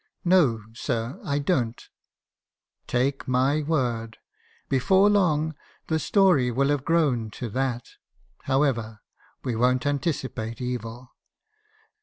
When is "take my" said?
2.97-3.61